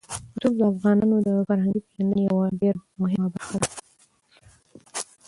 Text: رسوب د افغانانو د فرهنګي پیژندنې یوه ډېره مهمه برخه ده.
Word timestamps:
رسوب 0.39 0.53
د 0.59 0.61
افغانانو 0.73 1.15
د 1.25 1.27
فرهنګي 1.47 1.79
پیژندنې 1.85 2.21
یوه 2.29 2.45
ډېره 2.59 2.81
مهمه 3.01 3.27
برخه 3.33 3.57
ده. 3.61 3.69